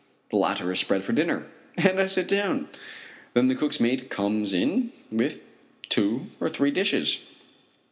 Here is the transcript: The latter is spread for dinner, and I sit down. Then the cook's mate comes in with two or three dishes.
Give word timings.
The 0.31 0.37
latter 0.37 0.71
is 0.71 0.79
spread 0.79 1.03
for 1.03 1.13
dinner, 1.13 1.45
and 1.77 1.99
I 2.01 2.07
sit 2.07 2.27
down. 2.27 2.69
Then 3.35 3.49
the 3.49 3.55
cook's 3.55 3.79
mate 3.79 4.09
comes 4.09 4.51
in 4.51 4.91
with 5.11 5.43
two 5.91 6.25
or 6.39 6.49
three 6.49 6.71
dishes. 6.71 7.19